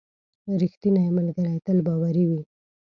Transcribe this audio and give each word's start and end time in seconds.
•رښتینی 0.61 1.05
ملګری 1.17 1.57
تل 1.65 1.77
باوري 1.87 2.23
وي. 2.29 2.41